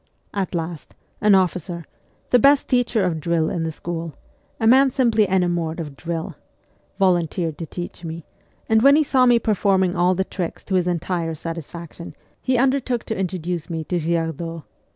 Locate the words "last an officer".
0.55-1.85